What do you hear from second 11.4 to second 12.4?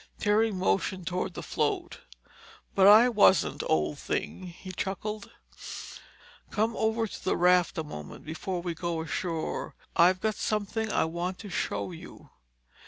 to show you."